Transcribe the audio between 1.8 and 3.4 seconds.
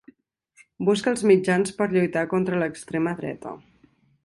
per lluitar contra l'extrema